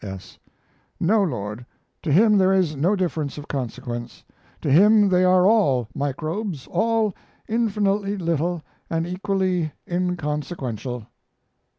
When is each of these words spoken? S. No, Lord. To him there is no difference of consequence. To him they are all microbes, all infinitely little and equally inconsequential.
S. 0.03 0.39
No, 0.99 1.23
Lord. 1.23 1.63
To 2.01 2.11
him 2.11 2.39
there 2.39 2.51
is 2.51 2.75
no 2.75 2.95
difference 2.95 3.37
of 3.37 3.47
consequence. 3.47 4.23
To 4.61 4.71
him 4.71 5.09
they 5.09 5.23
are 5.23 5.45
all 5.45 5.89
microbes, 5.93 6.65
all 6.65 7.13
infinitely 7.47 8.17
little 8.17 8.63
and 8.89 9.05
equally 9.05 9.73
inconsequential. 9.87 11.05